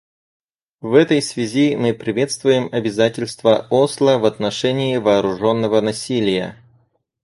В 0.81 0.95
этой 0.95 1.21
связи 1.21 1.75
мы 1.75 1.93
приветствуем 1.93 2.69
Обязательства 2.71 3.67
Осло 3.69 4.17
в 4.17 4.25
отношении 4.25 4.97
вооруженного 4.97 5.79
насилия. 5.79 6.57